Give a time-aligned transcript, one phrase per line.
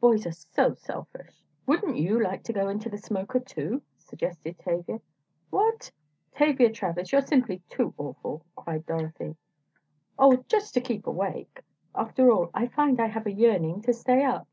[0.00, 5.02] "Boys are so selfish." "Wouldn't you like to go into the smoker too?" suggested Tavia.
[5.50, 5.90] "What!
[6.34, 9.36] Tavia Travers, you're simply too awful!" cried Dorothy.
[10.18, 11.60] "Oh, just to keep awake.
[11.94, 14.48] After all, I find I have a yearning to stay up.